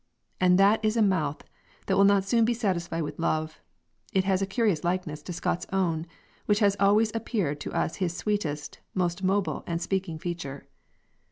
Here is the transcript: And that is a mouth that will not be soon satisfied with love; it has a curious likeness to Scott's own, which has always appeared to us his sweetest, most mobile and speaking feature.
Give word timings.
And 0.39 0.57
that 0.57 0.83
is 0.83 0.97
a 0.97 1.01
mouth 1.03 1.43
that 1.85 1.95
will 1.95 2.03
not 2.05 2.23
be 2.23 2.27
soon 2.27 2.53
satisfied 2.55 3.03
with 3.03 3.19
love; 3.19 3.61
it 4.13 4.23
has 4.23 4.41
a 4.41 4.47
curious 4.47 4.83
likeness 4.83 5.21
to 5.21 5.31
Scott's 5.31 5.67
own, 5.71 6.07
which 6.47 6.57
has 6.57 6.75
always 6.79 7.11
appeared 7.13 7.59
to 7.59 7.71
us 7.71 7.97
his 7.97 8.17
sweetest, 8.17 8.79
most 8.95 9.21
mobile 9.21 9.63
and 9.67 9.79
speaking 9.79 10.17
feature. 10.17 10.65